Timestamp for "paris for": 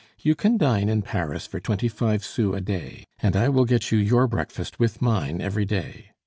1.03-1.59